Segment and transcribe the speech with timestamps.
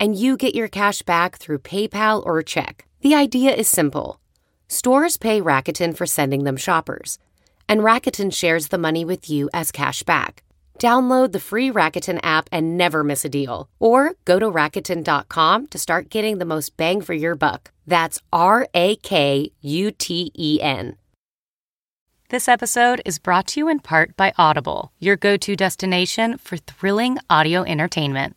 [0.00, 2.86] and you get your cash back through PayPal or check.
[3.02, 4.18] The idea is simple.
[4.66, 7.18] Stores pay Rakuten for sending them shoppers,
[7.68, 10.42] and Rakuten shares the money with you as cash back.
[10.78, 13.68] Download the free Rakuten app and never miss a deal.
[13.78, 17.70] Or go to Rakuten.com to start getting the most bang for your buck.
[17.86, 20.96] That's R A K U T E N.
[22.30, 26.56] This episode is brought to you in part by Audible, your go to destination for
[26.56, 28.36] thrilling audio entertainment.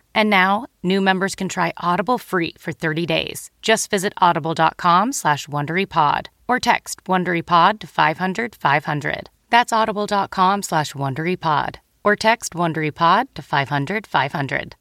[0.13, 3.49] And now, new members can try Audible free for 30 days.
[3.61, 9.29] Just visit audible.com slash WonderyPod or text WonderyPod to 500 500.
[9.49, 14.75] That's audible.com slash WonderyPod or text WonderyPod to 500 500.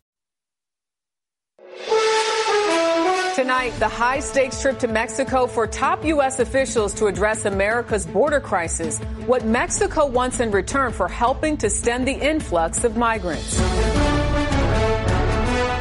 [3.37, 6.41] Tonight, the high stakes trip to Mexico for top U.S.
[6.41, 8.99] officials to address America's border crisis.
[9.27, 13.59] What Mexico wants in return for helping to stem the influx of migrants.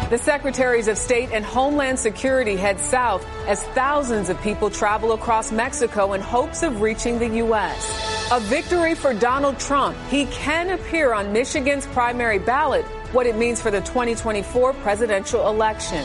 [0.09, 5.52] The secretaries of state and homeland security head south as thousands of people travel across
[5.52, 8.31] Mexico in hopes of reaching the U.S.
[8.31, 9.95] A victory for Donald Trump.
[10.09, 12.86] He can appear on Michigan's primary ballot.
[13.11, 16.03] What it means for the 2024 presidential election.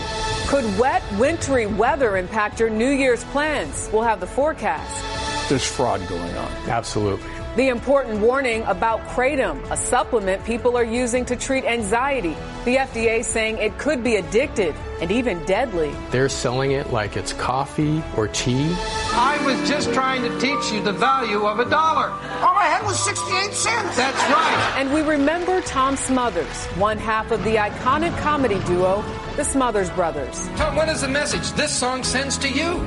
[0.49, 3.89] Could wet, wintry weather impact your New Year's plans?
[3.91, 5.24] We'll have the forecast.
[5.49, 6.51] There's fraud going on.
[6.69, 7.31] Absolutely.
[7.57, 12.35] The important warning about Kratom, a supplement people are using to treat anxiety.
[12.65, 15.95] The FDA saying it could be addictive and even deadly.
[16.11, 18.75] They're selling it like it's coffee or tea.
[19.13, 22.09] I was just trying to teach you the value of a dollar.
[22.43, 23.97] All I had was 68 cents.
[23.97, 24.75] That's right.
[24.77, 29.05] And we remember Tom Smothers, one half of the iconic comedy duo,
[29.37, 30.49] the Smothers Brothers.
[30.57, 32.85] Tom, what is the message this song sends to you?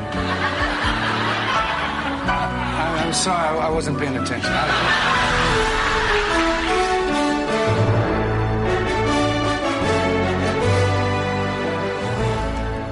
[2.78, 4.52] I, am sorry, I, I wasn't paying attention.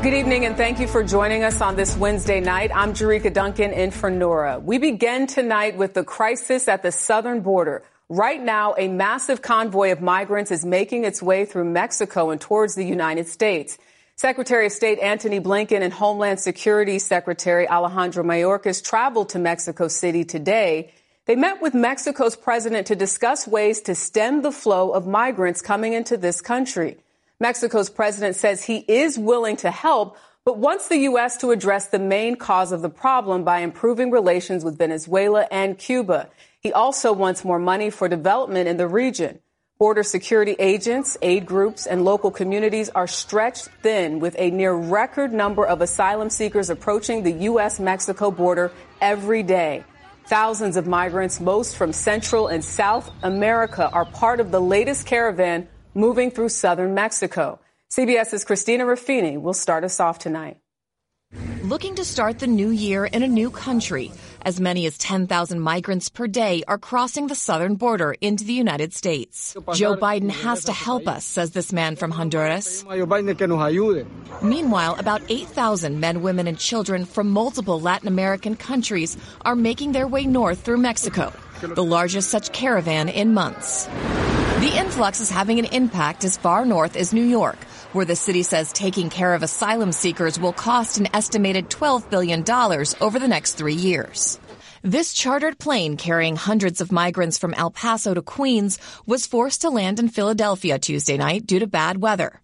[0.02, 2.72] Good evening and thank you for joining us on this Wednesday night.
[2.74, 4.60] I'm Jericka Duncan in for Norah.
[4.60, 7.84] We begin tonight with the crisis at the southern border.
[8.10, 12.74] Right now, a massive convoy of migrants is making its way through Mexico and towards
[12.74, 13.78] the United States.
[14.18, 20.24] Secretary of State Antony Blinken and Homeland Security Secretary Alejandro Mayorkas traveled to Mexico City
[20.24, 20.94] today.
[21.26, 25.92] They met with Mexico's president to discuss ways to stem the flow of migrants coming
[25.92, 26.96] into this country.
[27.42, 30.16] Mexico's president says he is willing to help,
[30.46, 31.36] but wants the U.S.
[31.40, 36.30] to address the main cause of the problem by improving relations with Venezuela and Cuba.
[36.62, 39.40] He also wants more money for development in the region.
[39.86, 45.32] Border security agents, aid groups, and local communities are stretched thin with a near record
[45.32, 47.80] number of asylum seekers approaching the U.S.
[47.80, 49.84] Mexico border every day.
[50.26, 55.68] Thousands of migrants, most from Central and South America, are part of the latest caravan
[55.94, 57.60] moving through southern Mexico.
[57.96, 60.58] CBS's Christina Ruffini will start us off tonight.
[61.66, 64.12] Looking to start the new year in a new country,
[64.44, 68.94] as many as 10,000 migrants per day are crossing the southern border into the United
[68.94, 69.56] States.
[69.74, 72.86] Joe Biden has to help us, says this man from Honduras.
[74.44, 80.08] Meanwhile, about 8,000 men, women, and children from multiple Latin American countries are making their
[80.08, 83.88] way north through Mexico, the largest such caravan in months.
[84.62, 87.58] The influx is having an impact as far north as New York,
[87.96, 92.44] where the city says taking care of asylum seekers will cost an estimated $12 billion
[93.00, 94.38] over the next three years.
[94.82, 99.70] This chartered plane carrying hundreds of migrants from El Paso to Queens was forced to
[99.70, 102.42] land in Philadelphia Tuesday night due to bad weather.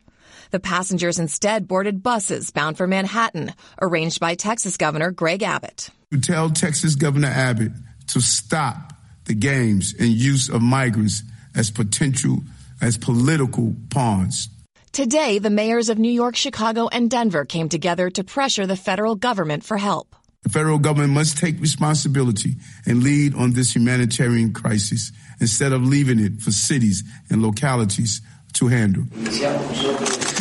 [0.52, 5.90] The passengers instead boarded buses bound for Manhattan, arranged by Texas Governor Greg Abbott.
[6.22, 7.74] Tell Texas Governor Abbott
[8.08, 8.94] to stop
[9.26, 11.24] the games and use of migrants
[11.56, 12.40] as potential,
[12.82, 14.50] as political pawns.
[14.92, 19.16] Today, the mayors of New York, Chicago, and Denver came together to pressure the federal
[19.16, 20.18] government for help.
[20.44, 22.56] The federal government must take responsibility
[22.86, 28.20] and lead on this humanitarian crisis instead of leaving it for cities and localities
[28.54, 29.04] to handle.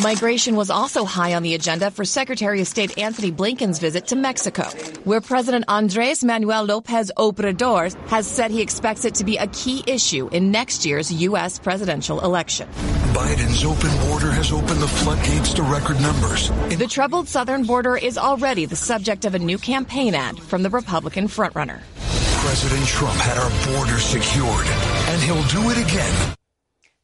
[0.03, 4.17] Migration was also high on the agenda for Secretary of State Antony Blinken's visit to
[4.17, 4.65] Mexico,
[5.05, 9.85] where President Andres Manuel Lopez Obrador has said he expects it to be a key
[9.87, 11.59] issue in next year's U.S.
[11.59, 12.69] presidential election.
[13.15, 16.51] Biden's open border has opened the floodgates to record numbers.
[16.77, 20.71] The troubled southern border is already the subject of a new campaign ad from the
[20.71, 21.81] Republican frontrunner.
[22.41, 24.67] President Trump had our border secured,
[25.11, 26.35] and he'll do it again.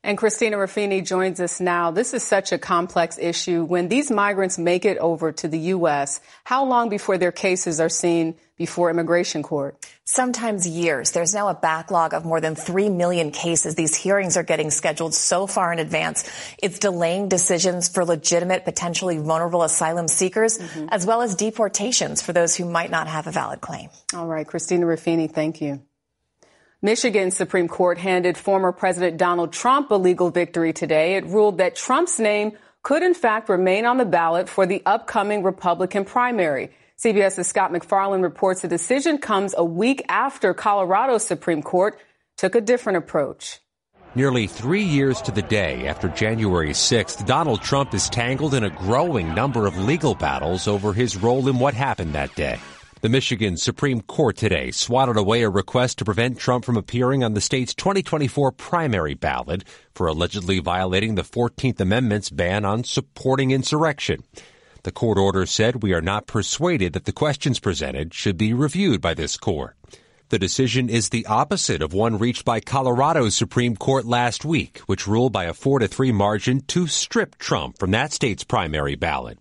[0.07, 1.91] And Christina Ruffini joins us now.
[1.91, 3.65] This is such a complex issue.
[3.65, 7.89] When these migrants make it over to the U.S., how long before their cases are
[7.89, 9.85] seen before immigration court?
[10.05, 11.11] Sometimes years.
[11.11, 13.75] There's now a backlog of more than 3 million cases.
[13.75, 16.23] These hearings are getting scheduled so far in advance.
[16.63, 20.87] It's delaying decisions for legitimate, potentially vulnerable asylum seekers, mm-hmm.
[20.93, 23.91] as well as deportations for those who might not have a valid claim.
[24.15, 24.47] All right.
[24.47, 25.83] Christina Ruffini, thank you.
[26.87, 31.17] Michigan Supreme Court handed former President Donald Trump a legal victory today.
[31.17, 32.53] It ruled that Trump's name
[32.85, 36.71] could in fact remain on the ballot for the upcoming Republican primary.
[37.03, 41.99] CBS's Scott MacFarlane reports the decision comes a week after Colorado's Supreme Court
[42.37, 43.59] took a different approach.
[44.15, 48.71] Nearly three years to the day after January 6th, Donald Trump is tangled in a
[48.71, 52.61] growing number of legal battles over his role in what happened that day.
[53.03, 57.35] The Michigan Supreme Court today swatted away a request to prevent Trump from appearing on
[57.35, 59.65] the state's 2024 primary ballot
[59.95, 64.25] for allegedly violating the 14th Amendment's ban on supporting insurrection.
[64.85, 69.03] The court order said we are not persuaded that the questions presented should be reviewed
[69.03, 69.77] by this court.
[70.31, 75.07] The decision is the opposite of one reached by Colorado's Supreme Court last week, which
[75.07, 79.39] ruled by a 4 to 3 margin to strip Trump from that state's primary ballot.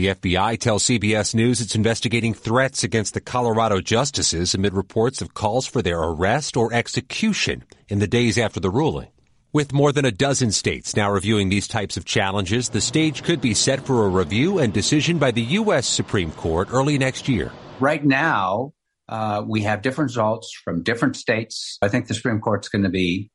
[0.00, 5.34] The FBI tells CBS News it's investigating threats against the Colorado justices amid reports of
[5.34, 9.08] calls for their arrest or execution in the days after the ruling.
[9.52, 13.42] With more than a dozen states now reviewing these types of challenges, the stage could
[13.42, 15.86] be set for a review and decision by the U.S.
[15.86, 17.52] Supreme Court early next year.
[17.78, 18.72] Right now,
[19.06, 21.76] uh, we have different results from different states.
[21.82, 23.30] I think the Supreme Court's going to be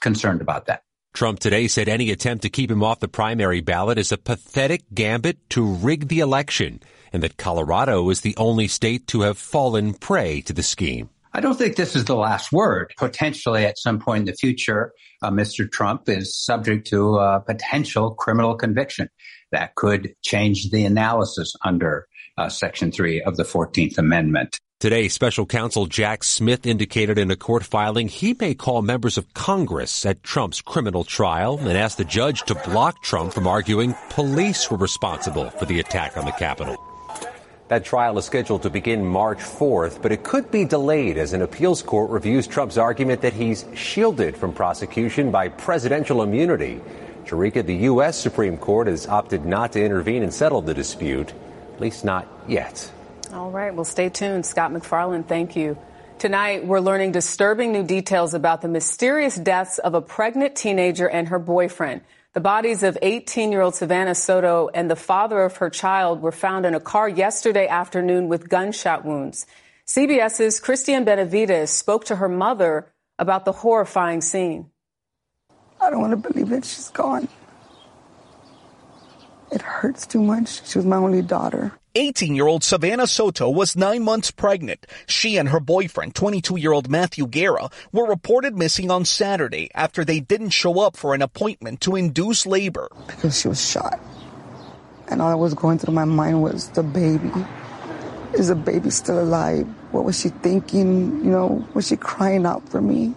[0.00, 0.84] concerned about that.
[1.16, 4.82] Trump today said any attempt to keep him off the primary ballot is a pathetic
[4.92, 6.78] gambit to rig the election,
[7.10, 11.08] and that Colorado is the only state to have fallen prey to the scheme.
[11.32, 12.92] I don't think this is the last word.
[12.98, 14.92] Potentially, at some point in the future,
[15.22, 15.70] uh, Mr.
[15.70, 19.08] Trump is subject to a potential criminal conviction
[19.52, 24.60] that could change the analysis under uh, Section 3 of the 14th Amendment.
[24.86, 29.34] Today, special counsel Jack Smith indicated in a court filing he may call members of
[29.34, 34.70] Congress at Trump's criminal trial and ask the judge to block Trump from arguing police
[34.70, 36.76] were responsible for the attack on the Capitol.
[37.66, 41.42] That trial is scheduled to begin March 4th, but it could be delayed as an
[41.42, 46.80] appeals court reviews Trump's argument that he's shielded from prosecution by presidential immunity.
[47.24, 48.20] Jericka, the U.S.
[48.20, 51.32] Supreme Court has opted not to intervene and settle the dispute,
[51.74, 52.92] at least not yet.
[53.36, 53.74] All right.
[53.74, 54.46] Well, stay tuned.
[54.46, 55.76] Scott MacFarlane, thank you.
[56.18, 61.28] Tonight, we're learning disturbing new details about the mysterious deaths of a pregnant teenager and
[61.28, 62.00] her boyfriend.
[62.32, 66.32] The bodies of 18 year old Savannah Soto and the father of her child were
[66.32, 69.44] found in a car yesterday afternoon with gunshot wounds.
[69.86, 74.70] CBS's Cristian Benavides spoke to her mother about the horrifying scene.
[75.78, 77.28] I don't want to believe that she's gone.
[79.52, 80.66] It hurts too much.
[80.66, 81.72] She was my only daughter.
[81.96, 84.86] 18 year old Savannah Soto was nine months pregnant.
[85.06, 90.04] She and her boyfriend, 22 year old Matthew Guerra, were reported missing on Saturday after
[90.04, 92.90] they didn't show up for an appointment to induce labor.
[93.06, 93.98] Because she was shot.
[95.08, 97.32] And all that was going through my mind was the baby.
[98.34, 99.66] Is the baby still alive?
[99.92, 101.24] What was she thinking?
[101.24, 103.14] You know, was she crying out for me?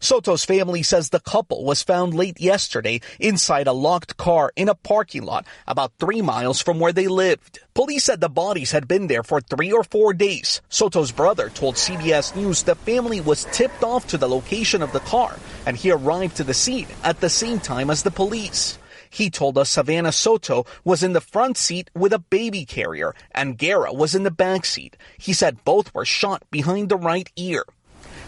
[0.00, 4.74] Soto's family says the couple was found late yesterday inside a locked car in a
[4.74, 7.60] parking lot about three miles from where they lived.
[7.74, 10.62] Police said the bodies had been there for three or four days.
[10.70, 15.00] Soto's brother told CBS News the family was tipped off to the location of the
[15.00, 18.78] car and he arrived to the scene at the same time as the police.
[19.10, 23.58] He told us Savannah Soto was in the front seat with a baby carrier and
[23.58, 24.96] Guerra was in the back seat.
[25.18, 27.64] He said both were shot behind the right ear.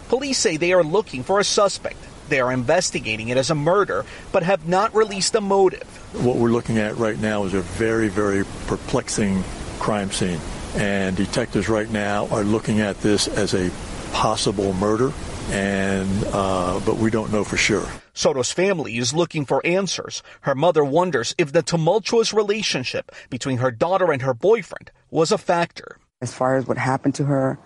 [0.09, 1.97] Police say they are looking for a suspect.
[2.29, 5.83] They are investigating it as a murder, but have not released a motive.
[6.23, 9.43] What we're looking at right now is a very, very perplexing
[9.79, 10.39] crime scene.
[10.75, 13.69] And detectives right now are looking at this as a
[14.13, 15.11] possible murder,
[15.49, 17.85] and uh, but we don't know for sure.
[18.13, 20.23] Soto's family is looking for answers.
[20.41, 25.37] Her mother wonders if the tumultuous relationship between her daughter and her boyfriend was a
[25.37, 25.97] factor.
[26.21, 27.59] As far as what happened to her,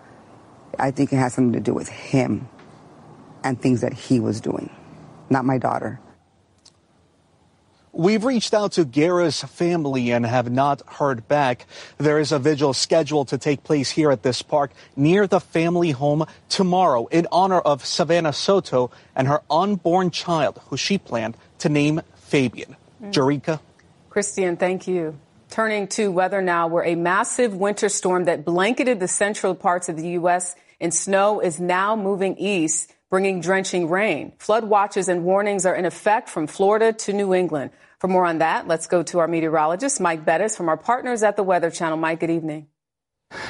[0.78, 2.48] I think it has something to do with him
[3.42, 4.70] and things that he was doing,
[5.30, 6.00] not my daughter.
[7.92, 11.66] We've reached out to Guerra's family and have not heard back.
[11.96, 15.90] There is a vigil scheduled to take place here at this park near the family
[15.90, 21.68] home tomorrow in honor of Savannah Soto and her unborn child, who she planned to
[21.68, 22.76] name Fabian.
[23.02, 23.12] Mm.
[23.12, 23.60] Jericka?
[24.10, 25.18] Christian, thank you.
[25.50, 29.96] Turning to weather now, where a massive winter storm that blanketed the central parts of
[29.96, 30.54] the U.S.
[30.80, 34.32] in snow is now moving east bringing drenching rain.
[34.38, 37.70] Flood watches and warnings are in effect from Florida to New England.
[37.98, 41.36] For more on that, let's go to our meteorologist, Mike Bettes, from our partners at
[41.36, 41.96] the Weather Channel.
[41.96, 42.68] Mike, good evening.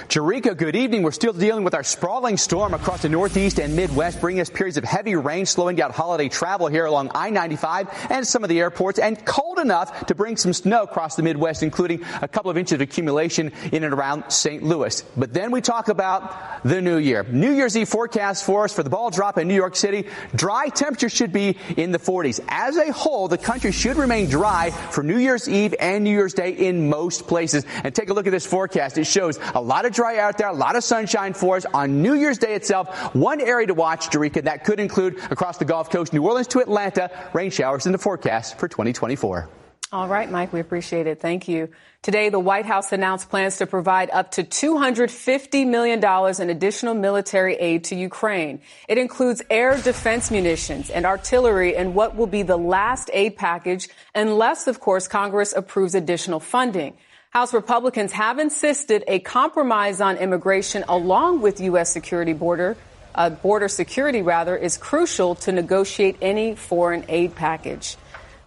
[0.08, 1.04] Jericka, good evening.
[1.04, 4.76] We're still dealing with our sprawling storm across the Northeast and Midwest, bringing us periods
[4.76, 8.98] of heavy rain, slowing down holiday travel here along I-95 and some of the airports,
[8.98, 12.72] and cold enough to bring some snow across the Midwest, including a couple of inches
[12.72, 14.64] of accumulation in and around St.
[14.64, 15.00] Louis.
[15.16, 17.22] But then we talk about the new year.
[17.22, 20.08] New Year's Eve forecast for us for the ball drop in New York City.
[20.34, 22.40] Dry temperatures should be in the 40s.
[22.48, 26.34] As a whole, the country should remain dry for New Year's Eve and New Year's
[26.34, 27.64] Day in most places.
[27.84, 28.98] And take a look at this forecast.
[28.98, 32.00] It shows a lot of dry out there, a lot of sunshine for us on
[32.02, 33.14] New Year's Day itself.
[33.14, 36.60] One area to watch, Jericka, that could include across the Gulf Coast, New Orleans to
[36.60, 39.48] Atlanta, rain showers in the forecast for 2024.
[39.90, 41.20] All right, Mike, we appreciate it.
[41.20, 41.70] Thank you.
[42.02, 47.54] Today, the White House announced plans to provide up to $250 million in additional military
[47.54, 48.60] aid to Ukraine.
[48.86, 53.88] It includes air defense munitions and artillery and what will be the last aid package
[54.14, 56.94] unless, of course, Congress approves additional funding.
[57.30, 61.92] House Republicans have insisted a compromise on immigration along with U.S.
[61.92, 62.74] security border,
[63.14, 67.96] uh, border security rather, is crucial to negotiate any foreign aid package.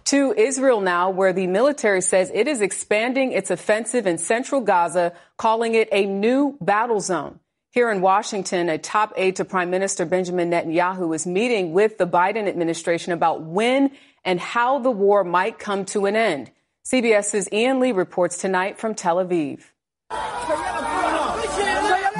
[0.06, 5.12] To Israel now, where the military says it is expanding its offensive in central Gaza,
[5.36, 7.38] calling it a new battle zone.
[7.70, 12.06] Here in Washington, a top aide to Prime Minister Benjamin Netanyahu is meeting with the
[12.06, 13.92] Biden administration about when
[14.24, 16.50] and how the war might come to an end.
[16.84, 19.60] CBS's Ian Lee reports tonight from Tel Aviv.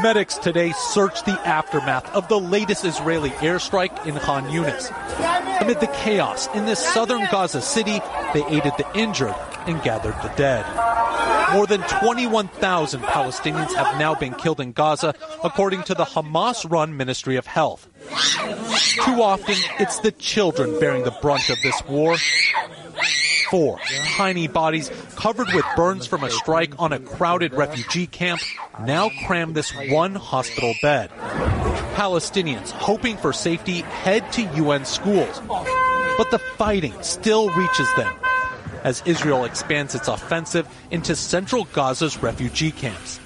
[0.00, 4.90] Medics today searched the aftermath of the latest Israeli airstrike in Khan Yunis.
[5.60, 8.00] Amid the chaos in this southern Gaza city,
[8.34, 9.34] they aided the injured
[9.66, 10.64] and gathered the dead.
[11.52, 16.96] More than 21,000 Palestinians have now been killed in Gaza, according to the Hamas run
[16.96, 17.88] Ministry of Health.
[19.04, 22.16] Too often, it's the children bearing the brunt of this war
[23.52, 23.78] four
[24.16, 28.40] tiny bodies covered with burns from a strike on a crowded refugee camp
[28.80, 31.10] now cram this one hospital bed.
[31.94, 35.42] Palestinians hoping for safety head to UN schools.
[36.16, 38.14] But the fighting still reaches them
[38.84, 43.20] as Israel expands its offensive into central Gaza's refugee camps.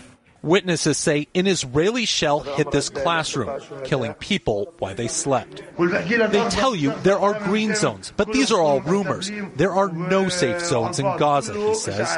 [0.47, 5.65] Witnesses say an Israeli shell hit this classroom, killing people while they slept.
[5.77, 9.29] They tell you there are green zones, but these are all rumors.
[9.57, 12.17] There are no safe zones in Gaza, he says.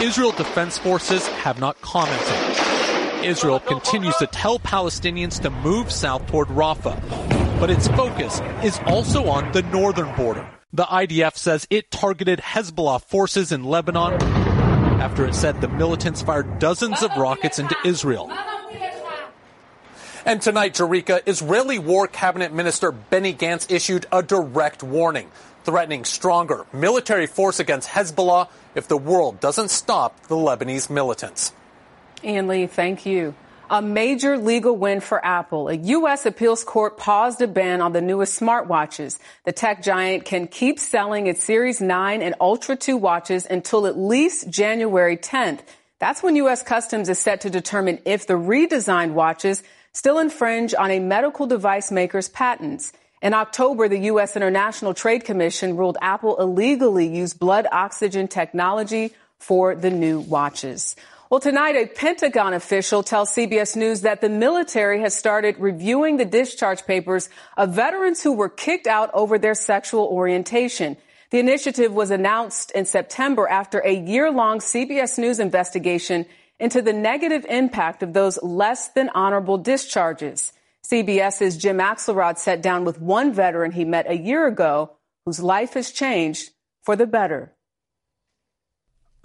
[0.00, 3.22] Israel Defense Forces have not commented.
[3.22, 6.98] Israel continues to tell Palestinians to move south toward Rafah,
[7.60, 10.48] but its focus is also on the northern border.
[10.72, 14.47] The IDF says it targeted Hezbollah forces in Lebanon
[14.98, 18.30] after it said the militants fired dozens of rockets into Israel.
[20.24, 25.30] And tonight, Jericka, Israeli War Cabinet Minister Benny Gantz issued a direct warning,
[25.64, 31.52] threatening stronger military force against Hezbollah if the world doesn't stop the Lebanese militants.
[32.22, 33.34] Ian Lee, thank you.
[33.70, 35.68] A major legal win for Apple.
[35.68, 36.24] A U.S.
[36.24, 39.18] appeals court paused a ban on the newest smartwatches.
[39.44, 43.98] The tech giant can keep selling its Series 9 and Ultra 2 watches until at
[43.98, 45.60] least January 10th.
[45.98, 46.62] That's when U.S.
[46.62, 51.90] Customs is set to determine if the redesigned watches still infringe on a medical device
[51.90, 52.94] maker's patents.
[53.20, 54.34] In October, the U.S.
[54.34, 60.96] International Trade Commission ruled Apple illegally used blood oxygen technology for the new watches.
[61.30, 66.24] Well, tonight, a Pentagon official tells CBS News that the military has started reviewing the
[66.24, 70.96] discharge papers of veterans who were kicked out over their sexual orientation.
[71.30, 76.24] The initiative was announced in September after a year long CBS News investigation
[76.58, 80.54] into the negative impact of those less than honorable discharges.
[80.90, 85.74] CBS's Jim Axelrod sat down with one veteran he met a year ago whose life
[85.74, 86.52] has changed
[86.84, 87.52] for the better.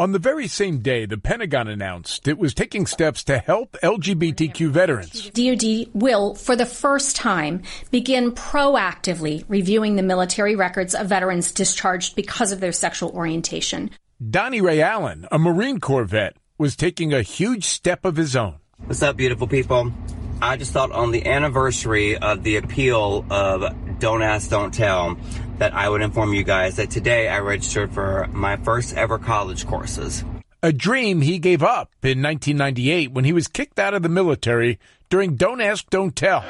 [0.03, 4.69] On the very same day, the Pentagon announced it was taking steps to help LGBTQ
[4.69, 5.29] veterans.
[5.29, 12.17] DoD will, for the first time, begin proactively reviewing the military records of veterans discharged
[12.17, 13.91] because of their sexual orientation.
[14.29, 18.57] Donnie Ray Allen, a Marine Corps vet, was taking a huge step of his own.
[18.79, 19.93] What's up, beautiful people?
[20.41, 25.15] I just thought on the anniversary of the appeal of Don't Ask, Don't Tell
[25.63, 29.65] that I would inform you guys that today I registered for my first ever college
[29.65, 30.21] courses.
[30.61, 34.77] A dream he gave up in 1998 when he was kicked out of the military
[35.09, 36.41] during Don't Ask, Don't Tell,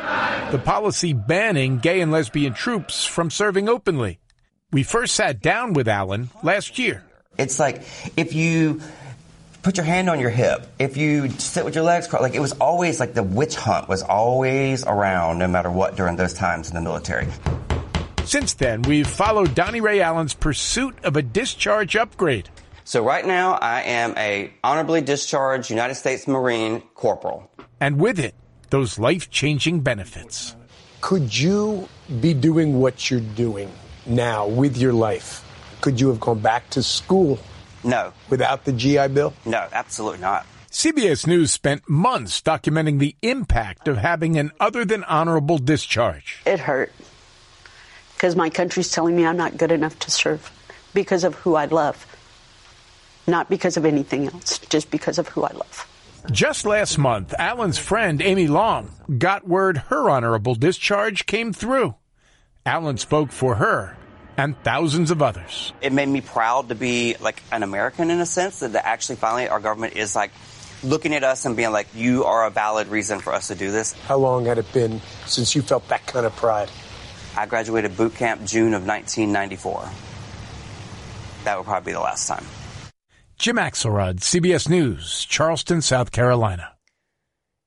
[0.50, 4.18] the policy banning gay and lesbian troops from serving openly.
[4.72, 7.04] We first sat down with Allen last year.
[7.38, 7.84] It's like
[8.18, 8.82] if you
[9.62, 12.42] put your hand on your hip, if you sit with your legs crossed, like it
[12.42, 16.70] was always like the witch hunt was always around no matter what during those times
[16.70, 17.28] in the military.
[18.26, 22.50] Since then, we've followed Donnie Ray Allen's pursuit of a discharge upgrade.
[22.86, 27.52] So right now, I am a honorably discharged United States Marine corporal.
[27.82, 28.34] And with it,
[28.70, 30.56] those life-changing benefits.
[31.02, 31.88] Could you
[32.22, 33.70] be doing what you're doing
[34.06, 35.46] now with your life?
[35.82, 37.40] Could you have gone back to school?
[37.84, 38.14] No.
[38.30, 39.34] Without the GI Bill?
[39.46, 40.46] No, absolutely not.
[40.72, 46.42] CBS News spent months documenting the impact of having an other than honorable discharge.
[46.46, 46.92] It hurt
[48.24, 50.50] because my country's telling me I'm not good enough to serve
[50.94, 52.08] because of who I love
[53.28, 55.88] not because of anything else, just because of who I love.
[56.32, 61.96] Just last month, Allen's friend Amy Long got word her honorable discharge came through.
[62.66, 63.98] Alan spoke for her
[64.38, 65.74] and thousands of others.
[65.82, 69.50] It made me proud to be like an American in a sense that actually finally
[69.50, 70.32] our government is like
[70.82, 73.72] looking at us and being like, you are a valid reason for us to do
[73.72, 73.94] this.
[74.08, 76.70] How long had it been since you felt that kind of pride?
[77.36, 79.90] I graduated boot camp June of 1994.
[81.44, 82.46] That would probably be the last time.
[83.38, 86.74] Jim Axelrod, CBS News, Charleston, South Carolina.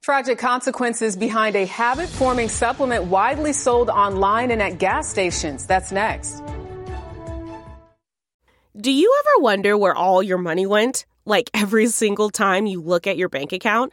[0.03, 5.67] Tragic consequences behind a habit forming supplement widely sold online and at gas stations.
[5.67, 6.43] That's next.
[8.81, 11.07] Do you ever wonder where all your money went?
[11.25, 13.93] Like every single time you look at your bank account?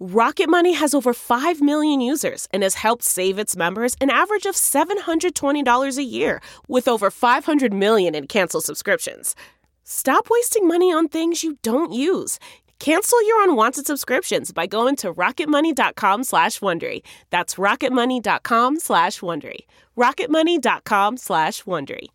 [0.00, 4.46] Rocket Money has over 5 million users and has helped save its members an average
[4.46, 9.34] of $720 a year, with over 500 million in canceled subscriptions.
[9.82, 12.38] Stop wasting money on things you don't use.
[12.78, 17.02] Cancel your unwanted subscriptions by going to rocketmoney.com slash Wondery.
[17.30, 19.66] That's rocketmoney.com slash Wondery.
[19.96, 22.06] rocketmoney.com slash Wondery.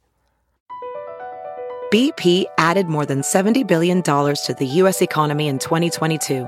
[1.92, 5.02] BP added more than $70 billion to the U.S.
[5.02, 6.48] economy in 2022.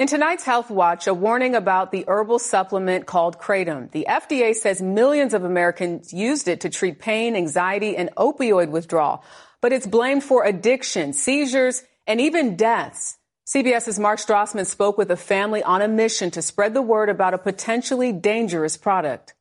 [0.00, 3.90] In tonight's Health Watch, a warning about the herbal supplement called Kratom.
[3.90, 9.22] The FDA says millions of Americans used it to treat pain, anxiety, and opioid withdrawal.
[9.60, 13.18] But it's blamed for addiction, seizures, and even deaths.
[13.46, 17.34] CBS's Mark Strassmann spoke with a family on a mission to spread the word about
[17.34, 19.34] a potentially dangerous product.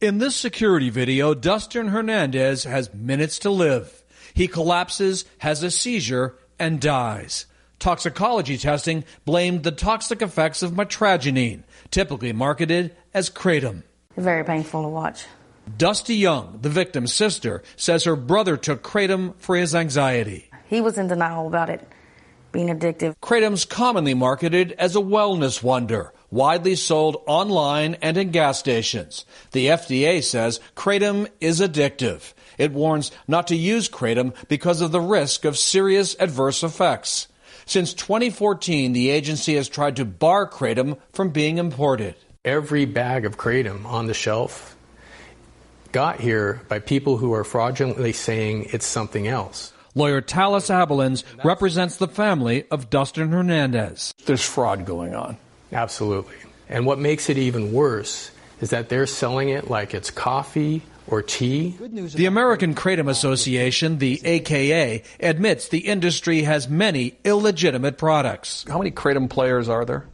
[0.00, 4.02] In this security video, Dustin Hernandez has minutes to live.
[4.32, 7.44] He collapses, has a seizure, and dies.
[7.84, 13.82] Toxicology testing blamed the toxic effects of mitragynine, typically marketed as kratom.
[14.16, 15.26] Very painful to watch.
[15.76, 20.48] Dusty Young, the victim's sister, says her brother took kratom for his anxiety.
[20.66, 21.86] He was in denial about it
[22.52, 23.16] being addictive.
[23.22, 29.26] Kratom's commonly marketed as a wellness wonder, widely sold online and in gas stations.
[29.52, 32.32] The FDA says kratom is addictive.
[32.56, 37.28] It warns not to use kratom because of the risk of serious adverse effects.
[37.66, 42.14] Since 2014, the agency has tried to bar kratom from being imported.
[42.44, 44.76] Every bag of kratom on the shelf
[45.92, 49.72] got here by people who are fraudulently saying it's something else.
[49.94, 54.12] Lawyer Talis Abelins represents the family of Dustin Hernandez.
[54.26, 55.36] There's fraud going on.
[55.72, 56.34] Absolutely.
[56.68, 61.22] And what makes it even worse is that they're selling it like it's coffee or
[61.22, 61.76] tea.
[61.80, 68.64] The American Kratom Association, the AKA, admits the industry has many illegitimate products.
[68.68, 70.06] How many Kratom players are there?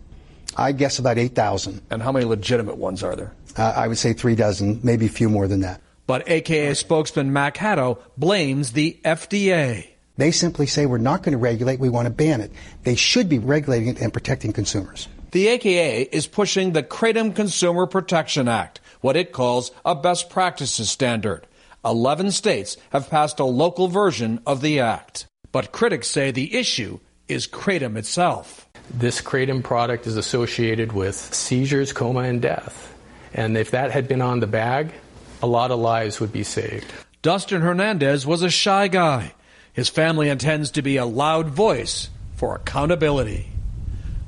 [0.57, 1.81] I guess about 8,000.
[1.90, 3.33] And how many legitimate ones are there?
[3.57, 5.81] Uh, I would say three dozen, maybe a few more than that.
[6.07, 9.87] But AKA spokesman Mac Haddow blames the FDA.
[10.16, 12.50] They simply say we're not going to regulate, we want to ban it.
[12.83, 15.09] They should be regulating it and protecting consumers.
[15.31, 20.91] The AKA is pushing the Kratom Consumer Protection Act, what it calls a best practices
[20.91, 21.47] standard.
[21.85, 25.27] 11 states have passed a local version of the act.
[25.53, 28.69] But critics say the issue is Kratom itself.
[28.93, 32.95] This Kratom product is associated with seizures, coma, and death.
[33.33, 34.93] And if that had been on the bag,
[35.43, 36.93] a lot of lives would be saved.
[37.23, 39.35] Dustin Hernandez was a shy guy.
[39.73, 43.49] His family intends to be a loud voice for accountability.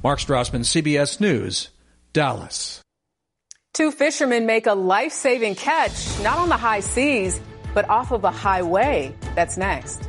[0.03, 1.71] Mark Strassmann, CBS News,
[2.13, 2.82] Dallas.
[3.73, 7.41] Two fishermen make a life saving catch, not on the high seas,
[7.73, 9.15] but off of a highway.
[9.35, 10.07] That's next.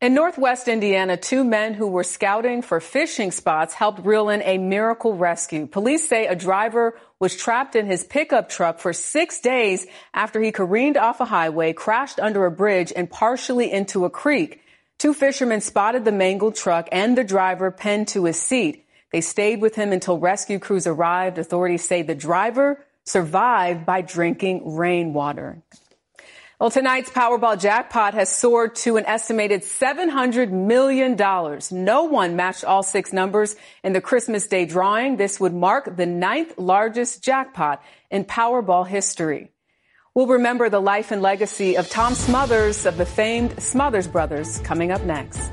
[0.00, 4.58] In northwest Indiana, two men who were scouting for fishing spots helped reel in a
[4.58, 5.66] miracle rescue.
[5.66, 10.50] Police say a driver was trapped in his pickup truck for six days after he
[10.50, 14.60] careened off a highway, crashed under a bridge, and partially into a creek.
[14.98, 18.83] Two fishermen spotted the mangled truck and the driver pinned to his seat.
[19.14, 21.38] They stayed with him until rescue crews arrived.
[21.38, 25.62] Authorities say the driver survived by drinking rainwater.
[26.58, 31.14] Well, tonight's Powerball jackpot has soared to an estimated $700 million.
[31.70, 35.16] No one matched all six numbers in the Christmas Day drawing.
[35.16, 39.52] This would mark the ninth largest jackpot in Powerball history.
[40.16, 44.90] We'll remember the life and legacy of Tom Smothers of the famed Smothers Brothers coming
[44.90, 45.52] up next.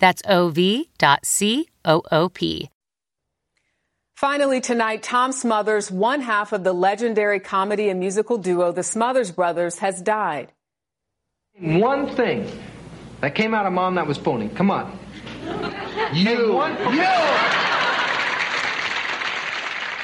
[0.00, 0.88] That's ov.coop.
[4.16, 9.30] Finally, tonight, Tom Smothers, one half of the legendary comedy and musical duo, the Smothers
[9.30, 10.52] Brothers, has died.
[11.58, 12.50] One thing
[13.22, 14.50] that came out of mom that was phony.
[14.50, 14.98] Come on.
[16.12, 16.52] You.
[16.52, 17.06] One, you.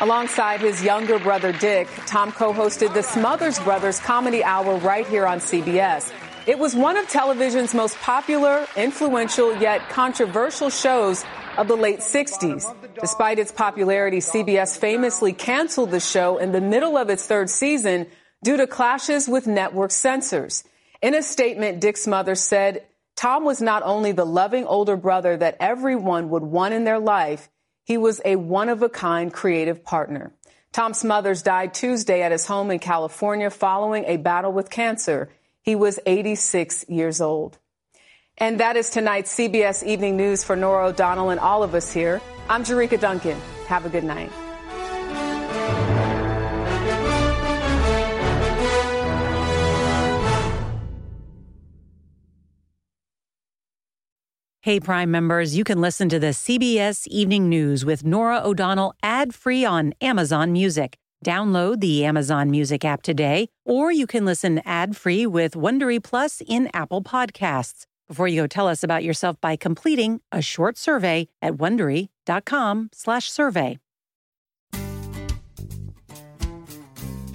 [0.01, 5.41] Alongside his younger brother Dick, Tom co-hosted the Smothers Brothers Comedy Hour right here on
[5.41, 6.13] CBS.
[6.47, 11.25] It was one of television's most popular, influential, yet controversial shows
[11.59, 12.73] of the late 60s.
[13.01, 18.07] Despite its popularity, CBS famously canceled the show in the middle of its third season
[18.45, 20.63] due to clashes with network censors.
[21.03, 25.57] In a statement, Dick's mother said, Tom was not only the loving older brother that
[25.59, 27.49] everyone would want in their life,
[27.83, 30.33] he was a one of a kind creative partner.
[30.71, 35.29] Tom Smothers died Tuesday at his home in California following a battle with cancer.
[35.67, 37.59] He was 86 years old.
[38.39, 42.23] And that is tonight's CBS Evening News for Norah O'Donnell and all of us here.
[42.49, 43.37] I'm Jericka Duncan.
[43.67, 44.31] Have a good night.
[54.61, 59.35] Hey, Prime members, you can listen to the CBS Evening News with Norah O'Donnell ad
[59.35, 60.97] free on Amazon Music.
[61.27, 66.41] Download the Amazon Music app today, or you can listen ad free with Wondery Plus
[66.47, 67.85] in Apple Podcasts.
[68.07, 73.79] Before you go, tell us about yourself by completing a short survey at wondery.com/survey.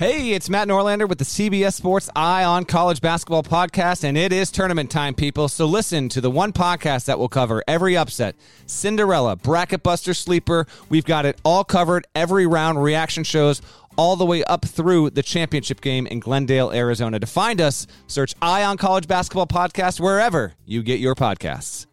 [0.02, 4.34] Hey, it's Matt Norlander with the CBS Sports Eye on College Basketball podcast, and it
[4.34, 5.48] is tournament time, people.
[5.48, 10.66] So listen to the one podcast that will cover every upset, Cinderella, Bracket Buster, Sleeper.
[10.90, 13.62] We've got it all covered, every round, reaction shows,
[13.98, 17.20] all the way up through the championship game in Glendale, Arizona.
[17.20, 21.88] To find us, search Eye on College Basketball podcast wherever you get your podcasts.